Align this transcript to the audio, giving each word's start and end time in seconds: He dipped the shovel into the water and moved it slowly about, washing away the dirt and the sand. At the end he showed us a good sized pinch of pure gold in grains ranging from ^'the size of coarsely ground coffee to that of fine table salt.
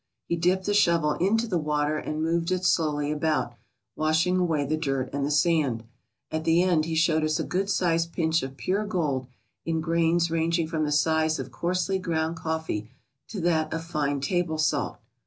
He 0.25 0.35
dipped 0.35 0.65
the 0.65 0.73
shovel 0.73 1.11
into 1.13 1.45
the 1.45 1.59
water 1.59 1.95
and 1.99 2.23
moved 2.23 2.49
it 2.51 2.65
slowly 2.65 3.11
about, 3.11 3.53
washing 3.95 4.39
away 4.39 4.65
the 4.65 4.75
dirt 4.75 5.11
and 5.13 5.23
the 5.23 5.29
sand. 5.29 5.83
At 6.31 6.43
the 6.43 6.63
end 6.63 6.85
he 6.85 6.95
showed 6.95 7.23
us 7.23 7.39
a 7.39 7.43
good 7.43 7.69
sized 7.69 8.11
pinch 8.11 8.41
of 8.41 8.57
pure 8.57 8.87
gold 8.87 9.27
in 9.63 9.79
grains 9.79 10.31
ranging 10.31 10.67
from 10.67 10.85
^'the 10.85 10.93
size 10.93 11.37
of 11.37 11.51
coarsely 11.51 11.99
ground 11.99 12.35
coffee 12.35 12.89
to 13.27 13.39
that 13.41 13.71
of 13.71 13.83
fine 13.83 14.21
table 14.21 14.57
salt. 14.57 14.97